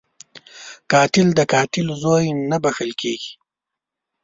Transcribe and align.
قاتل 0.91 1.27
د 1.35 1.39
قاتل 1.53 1.87
زوی 2.03 2.25
نه 2.49 2.57
بخښل 2.63 2.91
کېږي 3.01 3.33